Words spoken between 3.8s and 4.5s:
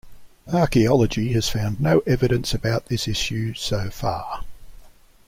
far.